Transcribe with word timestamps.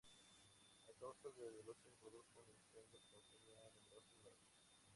A 0.91 0.93
causa 0.99 1.27
de 1.29 1.43
la 1.51 1.61
lucha 1.67 1.77
se 1.83 1.91
produjo 1.91 2.25
un 2.39 2.49
incendio 2.49 2.89
que 2.89 3.07
consumió 3.11 3.53
a 3.61 3.69
numerosos 3.69 4.17
barcos. 4.25 4.57